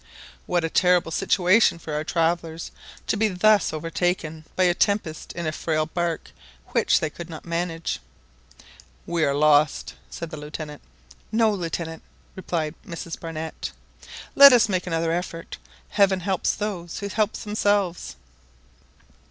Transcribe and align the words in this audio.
What 0.47 0.63
a 0.63 0.69
terrible 0.71 1.11
situation 1.11 1.77
for 1.77 1.93
our 1.93 2.03
travellers, 2.03 2.71
to 3.05 3.15
be 3.15 3.27
thus 3.27 3.71
overtaken 3.71 4.45
by 4.55 4.63
a 4.63 4.73
tempest 4.73 5.31
in 5.33 5.45
a 5.45 5.51
frail 5.51 5.85
bark 5.85 6.31
which 6.69 6.99
they 6.99 7.09
could 7.11 7.29
not 7.29 7.45
manage! 7.45 7.99
"We 9.05 9.23
are 9.25 9.35
lost!" 9.35 9.93
said 10.09 10.31
the 10.31 10.37
Lieutenant. 10.37 10.81
"No, 11.31 11.51
Lieutenant," 11.53 12.01
replied 12.35 12.73
Mrs 12.83 13.19
Barnett; 13.19 13.69
"let 14.33 14.51
us 14.51 14.67
make 14.67 14.87
another 14.87 15.11
effort. 15.11 15.59
Heaven 15.89 16.21
helps 16.21 16.55
those 16.55 16.97
who 16.97 17.07
help 17.07 17.33
themselves 17.33 18.15